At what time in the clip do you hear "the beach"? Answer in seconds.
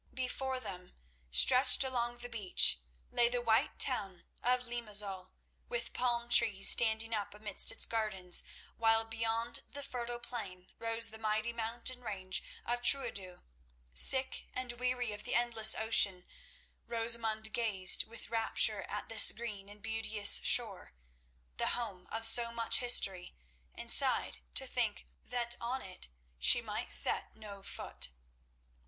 2.17-2.79